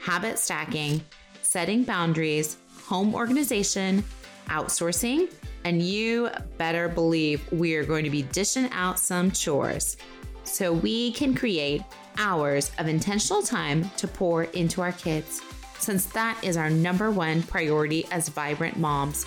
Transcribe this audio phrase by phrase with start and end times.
[0.00, 1.00] habit stacking,
[1.42, 4.02] setting boundaries, home organization,
[4.48, 5.30] outsourcing,
[5.64, 9.96] and you better believe we are going to be dishing out some chores
[10.44, 11.82] so we can create
[12.16, 15.42] hours of intentional time to pour into our kids,
[15.78, 19.26] since that is our number one priority as vibrant moms.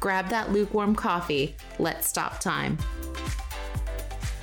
[0.00, 1.56] Grab that lukewarm coffee.
[1.78, 2.78] Let's stop time.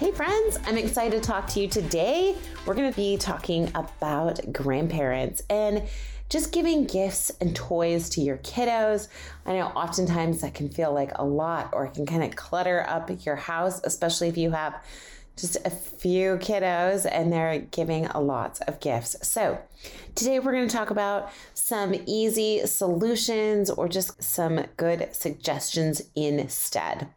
[0.03, 2.35] Hey, friends, I'm excited to talk to you today.
[2.65, 5.83] We're going to be talking about grandparents and
[6.27, 9.07] just giving gifts and toys to your kiddos.
[9.45, 12.83] I know oftentimes that can feel like a lot or it can kind of clutter
[12.85, 14.83] up your house, especially if you have
[15.37, 19.15] just a few kiddos and they're giving a lot of gifts.
[19.25, 19.57] So,
[20.15, 27.07] today we're going to talk about some easy solutions or just some good suggestions instead.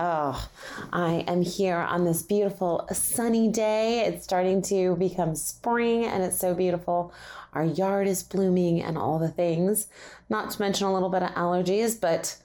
[0.00, 0.48] Oh,
[0.92, 4.04] I am here on this beautiful sunny day.
[4.04, 7.12] It's starting to become spring and it's so beautiful.
[7.52, 9.88] Our yard is blooming and all the things,
[10.28, 12.36] not to mention a little bit of allergies, but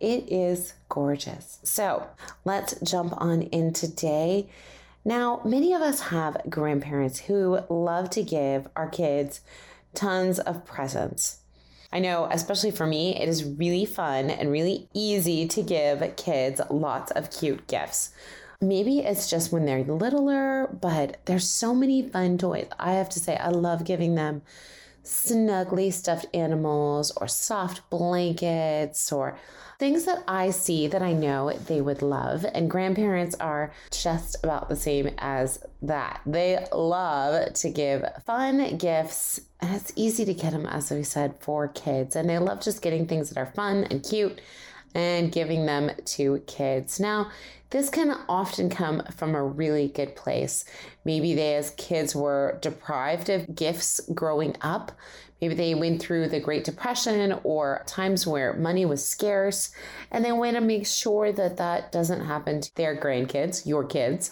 [0.00, 1.60] it is gorgeous.
[1.62, 2.06] So
[2.44, 4.50] let's jump on in today.
[5.02, 9.40] Now, many of us have grandparents who love to give our kids
[9.94, 11.38] tons of presents.
[11.90, 16.60] I know, especially for me, it is really fun and really easy to give kids
[16.70, 18.10] lots of cute gifts.
[18.60, 22.68] Maybe it's just when they're littler, but there's so many fun toys.
[22.78, 24.42] I have to say, I love giving them
[25.02, 29.38] snuggly stuffed animals or soft blankets or
[29.78, 32.44] things that I see that I know they would love.
[32.52, 36.20] And grandparents are just about the same as that.
[36.26, 41.34] They love to give fun gifts, and it's easy to get them, as we said,
[41.40, 42.16] for kids.
[42.16, 44.40] And they love just getting things that are fun and cute
[44.94, 46.98] and giving them to kids.
[46.98, 47.30] Now,
[47.70, 50.64] this can often come from a really good place.
[51.04, 54.92] Maybe they, as kids, were deprived of gifts growing up.
[55.40, 59.70] Maybe they went through the Great Depression or times where money was scarce,
[60.10, 64.30] and they want to make sure that that doesn't happen to their grandkids, your kids.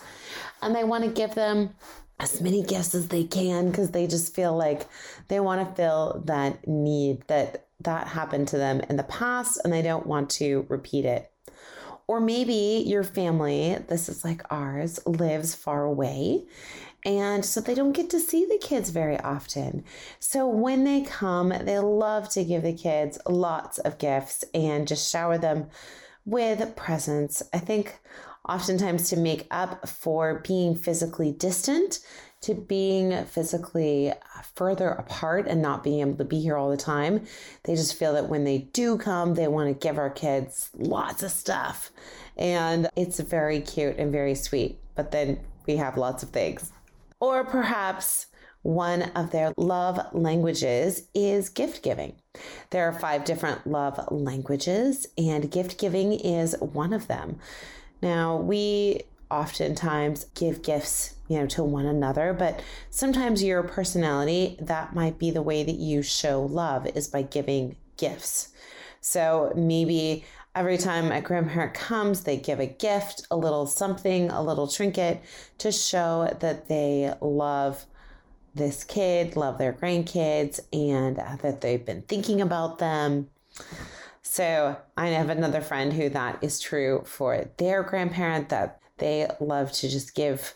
[0.62, 1.70] And they want to give them
[2.18, 4.86] as many gifts as they can because they just feel like
[5.28, 9.70] they want to fill that need that that happened to them in the past and
[9.70, 11.30] they don't want to repeat it.
[12.08, 16.44] Or maybe your family, this is like ours, lives far away.
[17.04, 19.84] And so they don't get to see the kids very often.
[20.18, 25.10] So when they come, they love to give the kids lots of gifts and just
[25.10, 25.68] shower them
[26.24, 27.42] with presents.
[27.52, 28.00] I think
[28.48, 32.00] oftentimes to make up for being physically distant,
[32.42, 34.12] to being physically
[34.54, 37.26] further apart and not being able to be here all the time.
[37.64, 41.22] They just feel that when they do come, they want to give our kids lots
[41.22, 41.90] of stuff.
[42.36, 44.78] And it's very cute and very sweet.
[44.94, 46.70] But then we have lots of things.
[47.20, 48.26] Or perhaps
[48.62, 52.14] one of their love languages is gift giving.
[52.70, 57.38] There are five different love languages, and gift giving is one of them.
[58.02, 64.94] Now, we oftentimes give gifts you know to one another but sometimes your personality that
[64.94, 68.48] might be the way that you show love is by giving gifts.
[69.00, 70.24] So maybe
[70.54, 75.22] every time a grandparent comes they give a gift a little something a little trinket
[75.58, 77.84] to show that they love
[78.54, 83.28] this kid love their grandkids and that they've been thinking about them.
[84.22, 89.72] So I have another friend who that is true for their grandparent that they love
[89.72, 90.54] to just give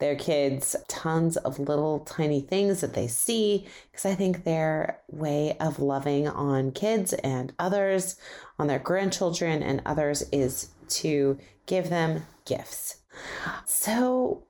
[0.00, 5.56] their kids tons of little tiny things that they see because I think their way
[5.60, 8.16] of loving on kids and others,
[8.58, 12.96] on their grandchildren and others, is to give them gifts.
[13.66, 14.44] So,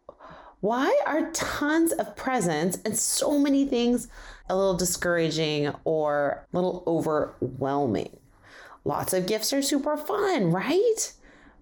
[0.61, 4.09] Why are tons of presents and so many things
[4.49, 8.17] a little discouraging or a little overwhelming?
[8.85, 11.13] Lots of gifts are super fun, right?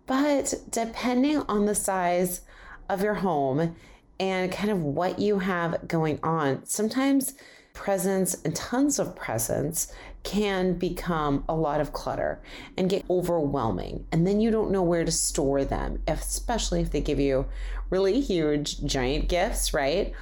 [0.07, 2.43] But depending on the size
[2.89, 3.77] of your home
[4.19, 7.35] and kind of what you have going on, sometimes
[7.75, 9.93] presents and tons of presents
[10.25, 12.41] can become a lot of clutter
[12.77, 14.07] and get overwhelming.
[14.13, 17.47] And then you don't know where to store them, especially if they give you
[17.91, 20.13] really huge, giant gifts, right?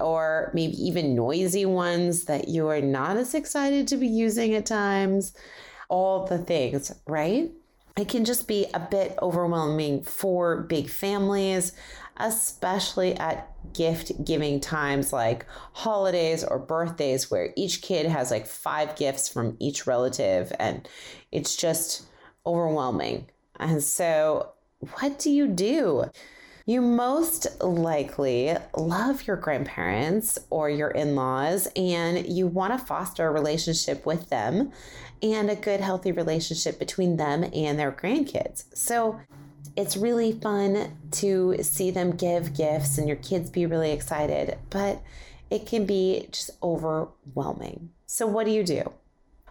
[0.00, 4.66] Or maybe even noisy ones that you are not as excited to be using at
[4.66, 5.34] times.
[5.88, 7.52] All the things, right?
[7.96, 11.72] It can just be a bit overwhelming for big families
[12.16, 18.96] especially at gift giving times like holidays or birthdays, where each kid has like five
[18.96, 20.88] gifts from each relative and
[21.32, 22.04] it's just
[22.46, 23.26] overwhelming.
[23.58, 24.52] And so,
[24.98, 26.04] what do you do?
[26.66, 33.26] You most likely love your grandparents or your in laws, and you want to foster
[33.26, 34.72] a relationship with them
[35.22, 38.64] and a good, healthy relationship between them and their grandkids.
[38.74, 39.20] So,
[39.76, 45.02] it's really fun to see them give gifts and your kids be really excited, but
[45.50, 47.90] it can be just overwhelming.
[48.06, 48.90] So, what do you do?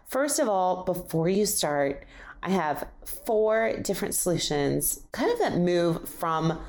[0.08, 2.06] First of all, before you start,
[2.42, 6.60] I have four different solutions kind of that move from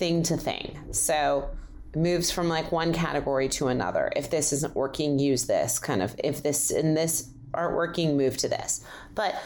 [0.00, 0.78] thing to thing.
[0.92, 1.50] So,
[1.94, 4.10] moves from like one category to another.
[4.16, 6.16] If this isn't working, use this kind of.
[6.24, 8.82] If this and this aren't working, move to this.
[9.14, 9.40] But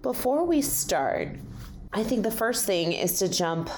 [0.00, 1.36] before we start,
[1.92, 3.68] I think the first thing is to jump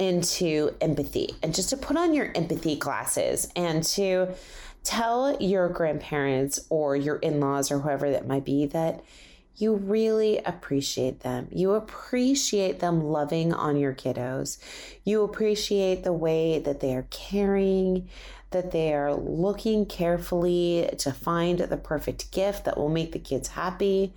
[0.00, 4.34] into empathy and just to put on your empathy glasses and to
[4.82, 9.04] tell your grandparents or your in laws or whoever that might be that
[9.56, 11.48] you really appreciate them.
[11.50, 14.58] You appreciate them loving on your kiddos.
[15.04, 18.08] You appreciate the way that they are caring,
[18.50, 23.48] that they are looking carefully to find the perfect gift that will make the kids
[23.48, 24.12] happy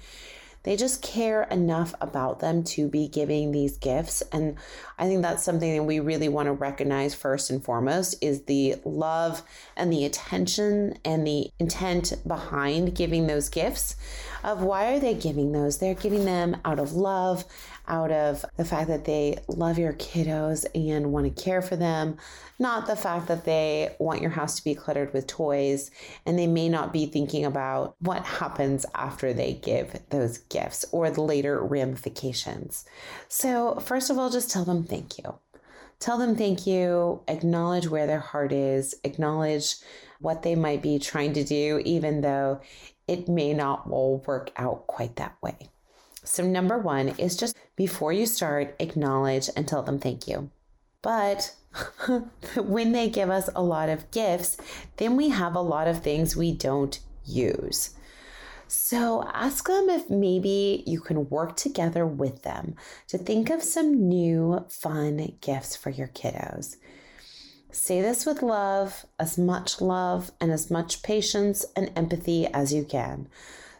[0.67, 4.21] they just care enough about them to be giving these gifts.
[4.33, 4.57] And
[4.99, 8.75] i think that's something that we really want to recognize first and foremost is the
[8.83, 9.43] love
[9.77, 13.95] and the attention and the intent behind giving those gifts.
[14.43, 15.77] Of why are they giving those?
[15.77, 17.45] They're giving them out of love
[17.87, 22.17] out of the fact that they love your kiddos and want to care for them,
[22.59, 25.91] not the fact that they want your house to be cluttered with toys
[26.25, 31.09] and they may not be thinking about what happens after they give those gifts or
[31.09, 32.85] the later ramifications.
[33.27, 35.39] So, first of all, just tell them thank you.
[35.99, 39.75] Tell them thank you, acknowledge where their heart is, acknowledge
[40.19, 42.61] what they might be trying to do, even though
[43.07, 45.57] it may not all work out quite that way.
[46.27, 50.49] So, number one is just before you start, acknowledge and tell them thank you.
[51.01, 51.55] But
[52.57, 54.57] when they give us a lot of gifts,
[54.97, 57.91] then we have a lot of things we don't use.
[58.67, 62.75] So ask them if maybe you can work together with them
[63.07, 66.75] to think of some new fun gifts for your kiddos.
[67.71, 72.83] Say this with love, as much love and as much patience and empathy as you
[72.83, 73.29] can.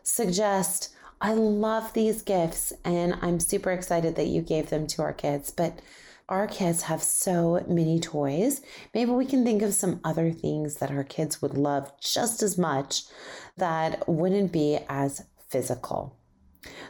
[0.04, 5.14] Suggest, I love these gifts and I'm super excited that you gave them to our
[5.14, 5.80] kids, but
[6.30, 8.62] our kids have so many toys.
[8.94, 12.58] Maybe we can think of some other things that our kids would love just as
[12.58, 13.04] much
[13.56, 16.16] that wouldn't be as physical.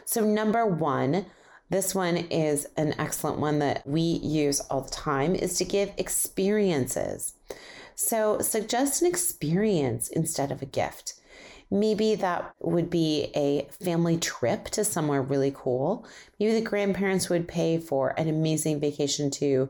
[0.04, 1.26] So, number one,
[1.70, 5.92] this one is an excellent one that we use all the time is to give
[5.96, 7.34] experiences.
[7.94, 11.14] So, suggest an experience instead of a gift.
[11.70, 16.06] Maybe that would be a family trip to somewhere really cool.
[16.40, 19.68] Maybe the grandparents would pay for an amazing vacation to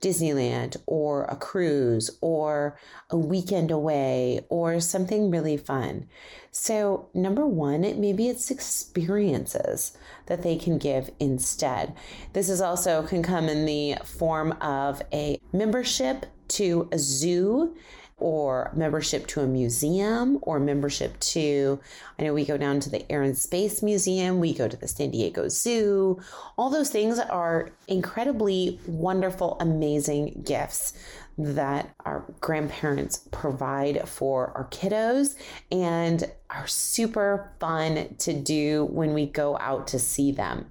[0.00, 2.78] Disneyland or a cruise or
[3.10, 6.08] a weekend away or something really fun.
[6.50, 11.94] So, number one, maybe it's experiences that they can give instead.
[12.34, 17.74] This is also can come in the form of a membership to a zoo
[18.18, 21.78] or membership to a museum or membership to,
[22.18, 24.88] I know we go down to the Air and Space Museum, we go to the
[24.88, 26.18] San Diego Zoo.
[26.56, 30.94] All those things are incredibly wonderful, amazing gifts
[31.36, 35.34] that our grandparents provide for our kiddos
[35.70, 40.66] and are super fun to do when we go out to see them.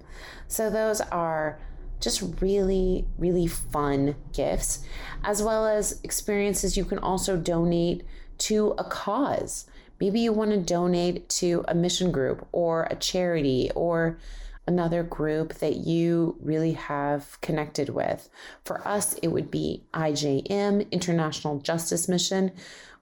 [0.48, 1.60] So, those are
[2.00, 4.84] just really, really fun gifts,
[5.24, 8.04] as well as experiences you can also donate
[8.38, 9.66] to a cause.
[10.00, 14.18] Maybe you want to donate to a mission group or a charity or
[14.66, 18.28] another group that you really have connected with.
[18.64, 22.52] For us, it would be IJM, International Justice Mission,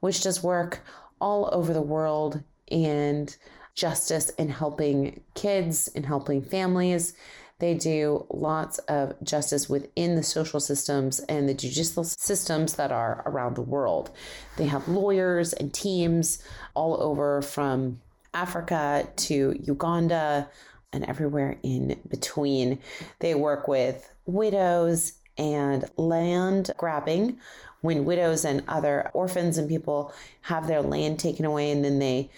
[0.01, 0.81] which does work
[1.21, 3.35] all over the world and
[3.75, 7.15] justice in helping kids, and helping families.
[7.61, 13.23] They do lots of justice within the social systems and the judicial systems that are
[13.27, 14.11] around the world.
[14.57, 16.43] They have lawyers and teams
[16.75, 18.01] all over from
[18.33, 20.49] Africa to Uganda
[20.93, 22.81] and everywhere in between.
[23.21, 27.39] They work with widows and land grabbing
[27.83, 32.31] when widows and other orphans and people have their land taken away and then they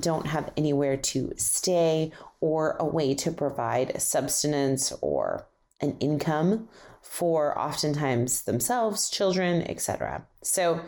[0.00, 5.46] don't have anywhere to stay or a way to provide subsistence or
[5.80, 6.68] an income
[7.02, 10.26] for oftentimes themselves, children, etc.
[10.42, 10.80] So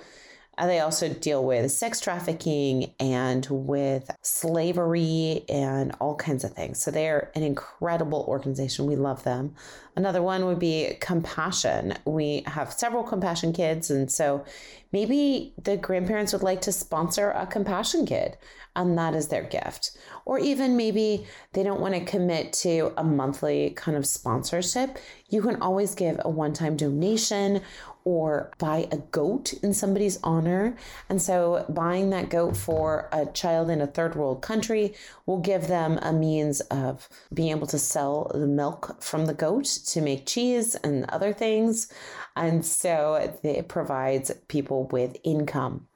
[0.61, 6.79] Uh, they also deal with sex trafficking and with slavery and all kinds of things.
[6.83, 8.85] So they're an incredible organization.
[8.85, 9.55] We love them.
[9.97, 11.95] Another one would be Compassion.
[12.05, 13.91] We have several Compassion kids.
[13.91, 14.45] And so
[14.93, 18.37] maybe the grandparents would like to sponsor a Compassion kid
[18.77, 19.97] and that is their gift.
[20.25, 24.99] Or even maybe they don't want to commit to a monthly kind of sponsorship.
[25.29, 27.63] You can always give a one time donation
[28.05, 30.77] or buy a goat in somebody's honor.
[31.09, 34.95] And so buying that goat for a child in a third world country
[35.27, 39.65] will give them a means of being able to sell the milk from the goat
[39.65, 41.93] to make cheese and other things.
[42.37, 45.89] And so it provides people with income.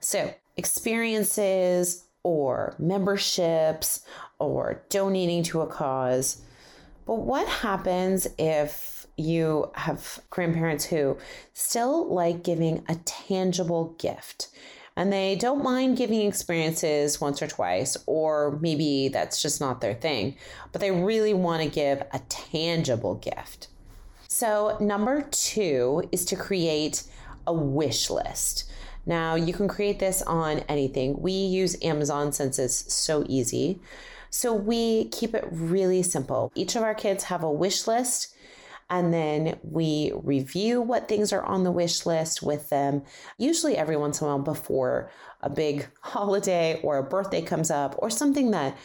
[0.00, 4.04] So experiences or memberships
[4.38, 6.42] or donating to a cause.
[7.06, 11.18] But what happens if you have grandparents who
[11.52, 14.48] still like giving a tangible gift?
[14.98, 19.92] And they don't mind giving experiences once or twice, or maybe that's just not their
[19.92, 20.36] thing,
[20.72, 23.68] but they really want to give a tangible gift.
[24.28, 27.02] So, number two is to create
[27.46, 28.70] a wish list.
[29.04, 31.20] Now, you can create this on anything.
[31.20, 33.80] We use Amazon since it's so easy.
[34.30, 36.50] So we keep it really simple.
[36.54, 38.35] Each of our kids have a wish list
[38.88, 43.02] and then we review what things are on the wish list with them,
[43.36, 45.10] usually every once in a while before
[45.42, 48.76] a big holiday or a birthday comes up or something that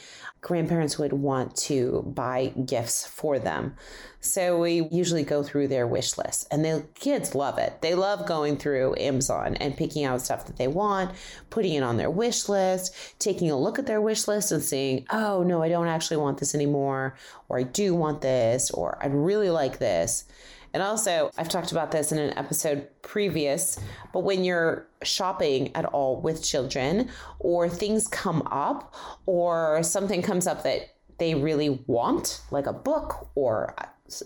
[0.41, 3.75] grandparents would want to buy gifts for them.
[4.19, 7.81] So we usually go through their wish list and the kids love it.
[7.81, 11.11] They love going through Amazon and picking out stuff that they want,
[11.51, 15.05] putting it on their wish list, taking a look at their wish list and seeing,
[15.11, 17.15] oh, no, I don't actually want this anymore,
[17.47, 20.25] or I do want this, or I'd really like this.
[20.73, 23.77] And also, I've talked about this in an episode previous,
[24.13, 27.09] but when you're shopping at all with children,
[27.39, 28.93] or things come up,
[29.25, 33.75] or something comes up that they really want, like a book or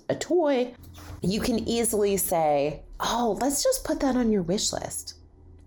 [0.09, 0.73] a toy,
[1.21, 5.15] you can easily say, Oh, let's just put that on your wish list.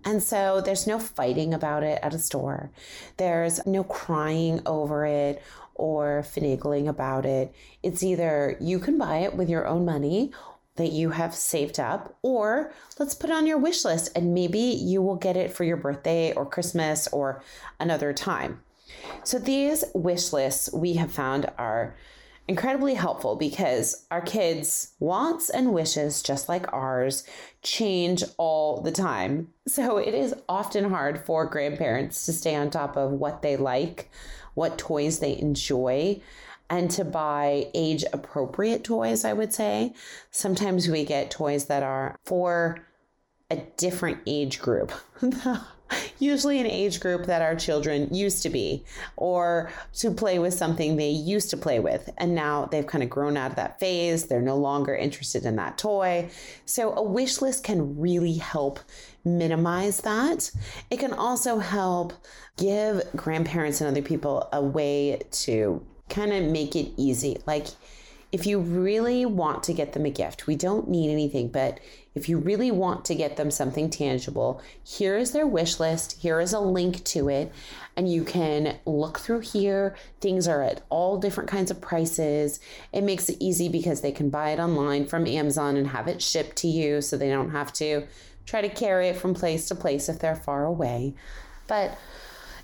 [0.05, 2.71] And so there's no fighting about it at a store.
[3.17, 5.43] There's no crying over it
[5.75, 7.53] or finagling about it.
[7.83, 10.31] It's either you can buy it with your own money
[10.79, 15.01] that you have saved up, or let's put on your wish list and maybe you
[15.01, 17.43] will get it for your birthday or Christmas or
[17.79, 18.61] another time.
[19.23, 21.95] So these wish lists we have found are
[22.47, 27.23] incredibly helpful because our kids' wants and wishes, just like ours,
[27.61, 29.49] change all the time.
[29.69, 34.09] So it is often hard for grandparents to stay on top of what they like,
[34.55, 36.21] what toys they enjoy,
[36.69, 39.93] and to buy age appropriate toys, I would say.
[40.31, 42.85] Sometimes we get toys that are for
[43.49, 44.91] a different age group.
[46.19, 48.85] Usually, an age group that our children used to be,
[49.17, 52.11] or to play with something they used to play with.
[52.19, 54.27] And now they've kind of grown out of that phase.
[54.27, 56.29] They're no longer interested in that toy.
[56.65, 58.79] So, a wish list can really help
[59.25, 60.51] minimize that.
[60.91, 62.13] It can also help
[62.57, 67.37] give grandparents and other people a way to kind of make it easy.
[67.45, 67.67] Like,
[68.31, 71.79] if you really want to get them a gift, we don't need anything, but
[72.13, 76.21] if you really want to get them something tangible, here is their wish list.
[76.21, 77.51] Here is a link to it.
[77.95, 79.95] And you can look through here.
[80.21, 82.59] Things are at all different kinds of prices.
[82.91, 86.21] It makes it easy because they can buy it online from Amazon and have it
[86.21, 88.05] shipped to you so they don't have to
[88.45, 91.13] try to carry it from place to place if they're far away.
[91.67, 91.97] But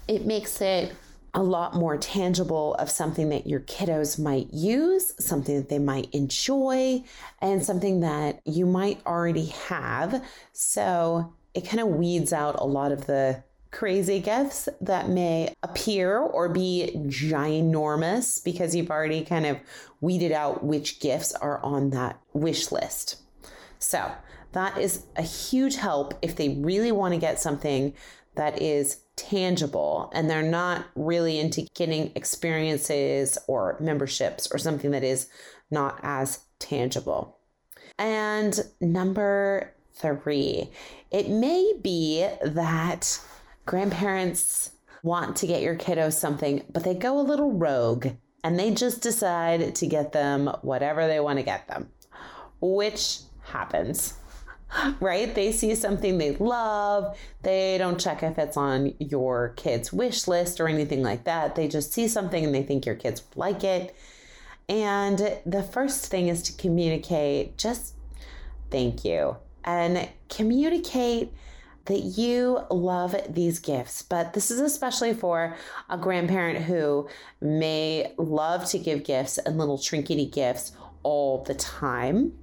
[0.07, 0.93] it makes it
[1.35, 6.09] a lot more tangible of something that your kiddos might use, something that they might
[6.13, 7.03] enjoy,
[7.41, 10.23] and something that you might already have.
[10.53, 16.17] So it kind of weeds out a lot of the crazy gifts that may appear
[16.17, 19.59] or be ginormous because you've already kind of
[19.99, 23.17] weeded out which gifts are on that wish list.
[23.77, 24.09] So,
[24.53, 27.93] that is a huge help if they really want to get something
[28.35, 35.03] that is tangible and they're not really into getting experiences or memberships or something that
[35.03, 35.29] is
[35.71, 37.37] not as tangible.
[37.97, 40.69] And number three,
[41.11, 43.19] it may be that
[43.65, 48.07] grandparents want to get your kiddos something, but they go a little rogue
[48.43, 51.89] and they just decide to get them whatever they want to get them,
[52.59, 54.15] which happens
[54.99, 55.33] right?
[55.33, 57.17] They see something they love.
[57.43, 61.55] They don't check if it's on your kid's wish list or anything like that.
[61.55, 63.95] They just see something and they think your kids like it.
[64.67, 67.95] And the first thing is to communicate just
[68.71, 71.31] thank you and communicate
[71.85, 74.01] that you love these gifts.
[74.01, 75.55] But this is especially for
[75.89, 77.07] a grandparent who
[77.41, 80.71] may love to give gifts and little trinkety gifts
[81.03, 82.33] all the time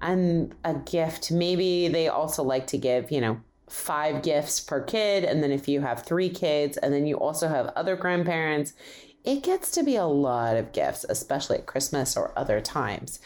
[0.00, 1.30] and a gift.
[1.30, 5.24] Maybe they also like to give, you know, five gifts per kid.
[5.24, 8.72] And then if you have three kids and then you also have other grandparents,
[9.24, 13.20] it gets to be a lot of gifts, especially at Christmas or other times.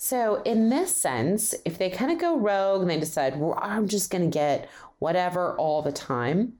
[0.00, 3.88] So, in this sense, if they kind of go rogue and they decide, well, I'm
[3.88, 4.68] just going to get
[5.00, 6.54] whatever all the time,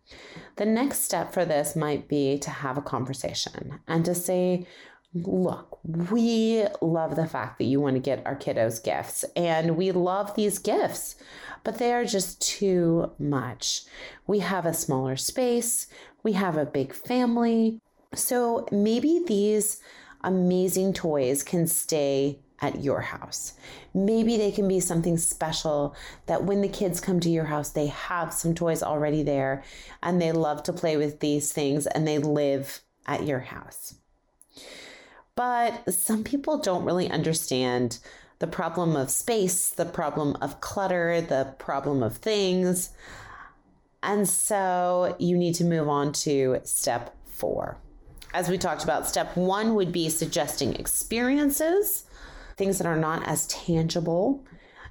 [0.56, 4.66] the next step for this might be to have a conversation and to say,
[5.14, 9.90] look, we love the fact that you want to get our kiddos gifts and we
[9.92, 11.16] love these gifts,
[11.64, 13.82] but they are just too much.
[14.26, 15.86] We have a smaller space,
[16.22, 17.80] we have a big family.
[18.14, 19.80] So maybe these
[20.22, 23.54] amazing toys can stay at your house.
[23.94, 25.94] Maybe they can be something special
[26.26, 29.62] that when the kids come to your house, they have some toys already there
[30.02, 33.94] and they love to play with these things and they live at your house.
[35.38, 38.00] But some people don't really understand
[38.40, 42.90] the problem of space, the problem of clutter, the problem of things.
[44.02, 47.78] And so you need to move on to step four.
[48.34, 52.02] As we talked about, step one would be suggesting experiences,
[52.56, 54.44] things that are not as tangible.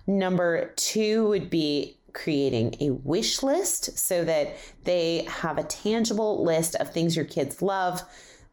[0.07, 4.55] Number two would be creating a wish list so that
[4.85, 8.01] they have a tangible list of things your kids love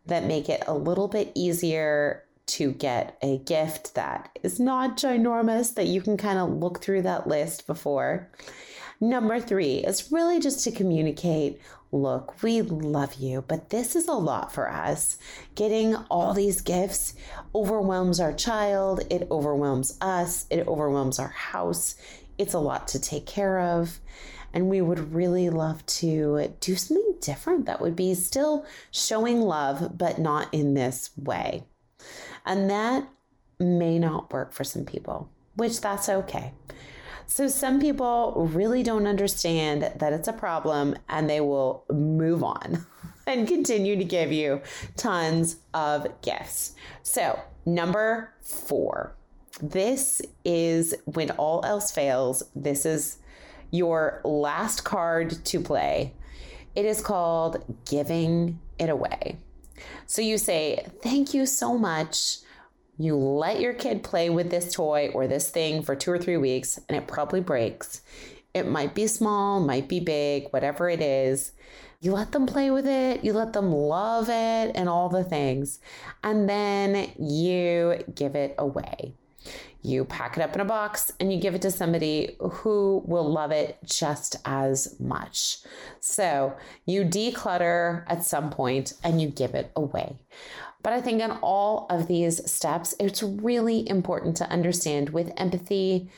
[0.06, 5.74] that make it a little bit easier to get a gift that is not ginormous,
[5.74, 8.30] that you can kind of look through that list before.
[9.00, 11.60] Number three is really just to communicate
[11.94, 15.16] look, we love you, but this is a lot for us.
[15.54, 17.14] Getting all these gifts
[17.54, 21.94] overwhelms our child, it overwhelms us, it overwhelms our house.
[22.36, 24.00] It's a lot to take care of.
[24.54, 29.98] And we would really love to do something different that would be still showing love,
[29.98, 31.64] but not in this way.
[32.46, 33.08] And that
[33.58, 36.52] may not work for some people, which that's okay.
[37.26, 42.86] So, some people really don't understand that it's a problem and they will move on
[43.26, 44.60] and continue to give you
[44.96, 46.74] tons of gifts.
[47.02, 49.16] So, number four,
[49.60, 53.18] this is when all else fails, this is
[53.74, 56.12] your last card to play.
[56.76, 59.38] It is called Giving It Away.
[60.06, 62.38] So you say, Thank you so much.
[62.96, 66.36] You let your kid play with this toy or this thing for two or three
[66.36, 68.02] weeks, and it probably breaks.
[68.54, 71.50] It might be small, might be big, whatever it is.
[72.00, 75.80] You let them play with it, you let them love it, and all the things.
[76.22, 79.14] And then you give it away.
[79.84, 83.30] You pack it up in a box and you give it to somebody who will
[83.30, 85.58] love it just as much.
[86.00, 86.54] So
[86.86, 90.16] you declutter at some point and you give it away.
[90.82, 96.08] But I think in all of these steps, it's really important to understand with empathy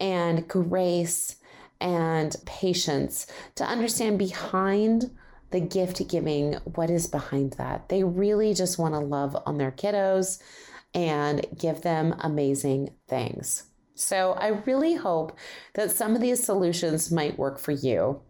[0.00, 1.36] and grace
[1.80, 5.12] and patience to understand behind
[5.52, 7.88] the gift giving what is behind that.
[7.88, 10.42] They really just want to love on their kiddos
[10.94, 13.64] and give them amazing things.
[13.94, 15.36] So I really hope
[15.74, 18.20] that some of these solutions might work for you.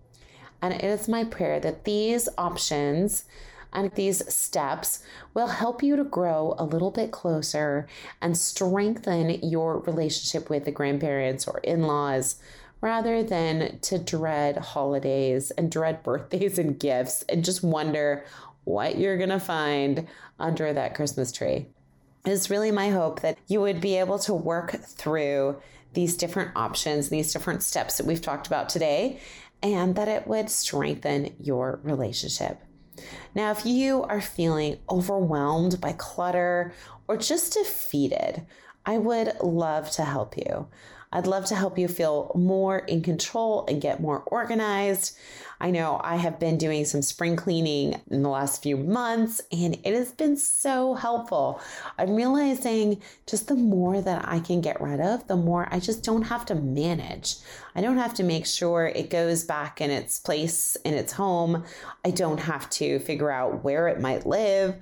[0.61, 3.25] And it is my prayer that these options
[3.73, 5.03] and these steps
[5.35, 7.87] will help you to grow a little bit closer
[8.21, 12.37] and strengthen your relationship with the grandparents or in laws
[12.81, 18.25] rather than to dread holidays and dread birthdays and gifts and just wonder
[18.65, 20.07] what you're going to find
[20.39, 21.67] under that Christmas tree.
[22.25, 25.61] It's really my hope that you would be able to work through
[25.93, 29.19] these different options, these different steps that we've talked about today,
[29.61, 32.61] and that it would strengthen your relationship.
[33.35, 36.73] Now, if you are feeling overwhelmed by clutter
[37.09, 38.47] or just defeated,
[38.87, 40.69] I would love to help you.
[41.13, 45.17] I'd love to help you feel more in control and get more organized.
[45.63, 49.79] I know I have been doing some spring cleaning in the last few months and
[49.85, 51.61] it has been so helpful.
[51.97, 56.03] I'm realizing just the more that I can get rid of, the more I just
[56.03, 57.37] don't have to manage.
[57.77, 61.63] I don't have to make sure it goes back in its place in its home.
[62.05, 64.75] I don't have to figure out where it might live.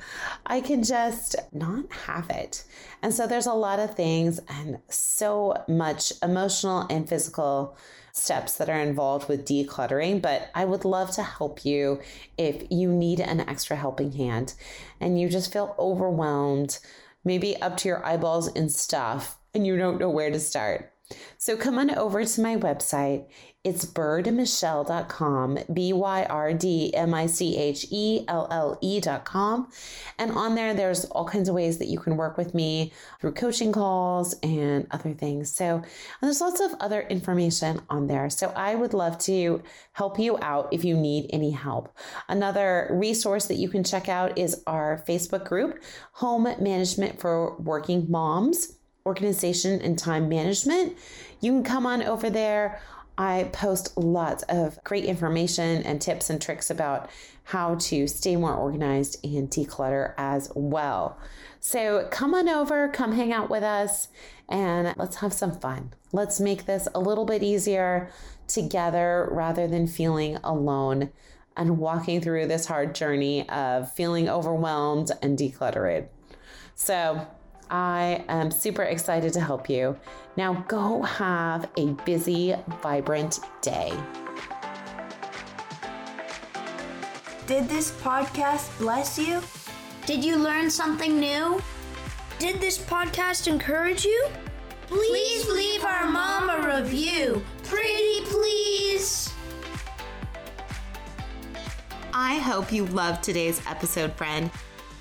[0.47, 2.65] I can just not have it.
[3.03, 7.77] And so there's a lot of things and so much emotional and physical
[8.13, 12.01] steps that are involved with decluttering, but I would love to help you
[12.37, 14.55] if you need an extra helping hand
[15.01, 16.79] and you just feel overwhelmed,
[17.25, 20.93] maybe up to your eyeballs in stuff, and you don't know where to start.
[21.39, 23.27] So come on over to my website.
[23.63, 29.69] It's byrdmichelle.com, B Y R D M I C H E L L E.com.
[30.19, 33.33] And on there, there's all kinds of ways that you can work with me through
[33.33, 35.55] coaching calls and other things.
[35.55, 35.83] So
[36.23, 38.31] there's lots of other information on there.
[38.31, 41.95] So I would love to help you out if you need any help.
[42.31, 48.07] Another resource that you can check out is our Facebook group, Home Management for Working
[48.11, 50.97] Moms organization and time management.
[51.41, 52.81] You can come on over there.
[53.19, 57.11] I post lots of great information and tips and tricks about
[57.45, 61.19] how to stay more organized and declutter as well.
[61.61, 64.09] So come on over, come hang out with us,
[64.49, 65.93] and let's have some fun.
[66.13, 68.11] Let's make this a little bit easier
[68.47, 71.11] together rather than feeling alone
[71.57, 76.09] and walking through this hard journey of feeling overwhelmed and decluttered.
[76.75, 77.27] So,
[77.71, 79.97] I am super excited to help you.
[80.37, 83.93] Now go have a busy, vibrant day.
[87.47, 89.41] Did this podcast bless you?
[90.07, 91.61] Did you learn something new?
[92.39, 94.29] Did this podcast encourage you?
[94.87, 97.45] Please leave our mom a review.
[97.65, 99.33] Pretty please.
[102.13, 104.51] I hope you loved today's episode, friend.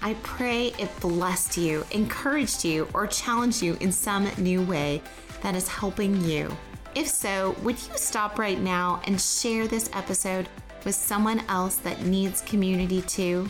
[0.02, 5.02] I pray it blessed you, encouraged you, or challenged you in some new way
[5.42, 6.56] that is helping you.
[6.96, 10.48] If so, would you stop right now and share this episode
[10.86, 13.50] with someone else that needs community too?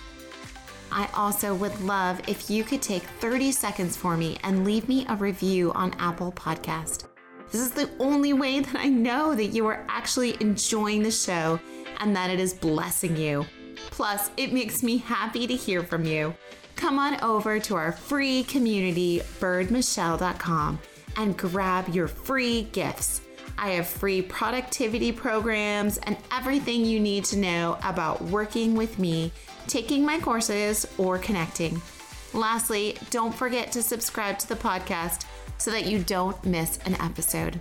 [0.91, 5.05] I also would love if you could take 30 seconds for me and leave me
[5.07, 7.05] a review on Apple Podcast.
[7.51, 11.59] This is the only way that I know that you are actually enjoying the show
[11.99, 13.45] and that it is blessing you.
[13.91, 16.33] Plus, it makes me happy to hear from you.
[16.75, 20.79] Come on over to our free community, byrdmichelle.com,
[21.17, 23.21] and grab your free gifts.
[23.57, 29.33] I have free productivity programs and everything you need to know about working with me,
[29.67, 31.81] taking my courses, or connecting.
[32.33, 35.25] Lastly, don't forget to subscribe to the podcast
[35.57, 37.59] so that you don't miss an episode.